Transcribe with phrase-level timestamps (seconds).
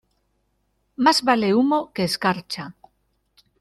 [0.95, 2.73] Más vale humo que escarcha.